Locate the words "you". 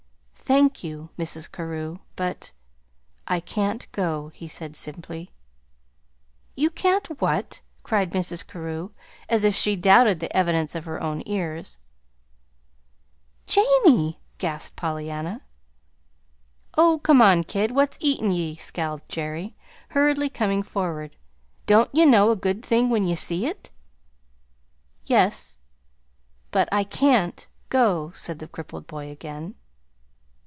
0.83-1.11, 6.57-6.69